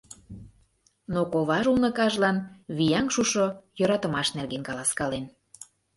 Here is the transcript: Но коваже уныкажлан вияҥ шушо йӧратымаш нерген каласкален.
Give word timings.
Но 1.13 1.21
коваже 1.31 1.69
уныкажлан 1.75 2.37
вияҥ 2.77 3.05
шушо 3.15 3.47
йӧратымаш 3.79 4.27
нерген 4.37 4.63
каласкален. 4.67 5.25